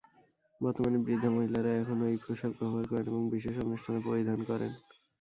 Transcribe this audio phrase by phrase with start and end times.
[0.61, 4.71] বর্তমানে বৃদ্ধা মহিলারা এখনও এই পোশাক ব্যবহার করেন এবং বিশেষ অনুষ্ঠানে পরিধান করেন।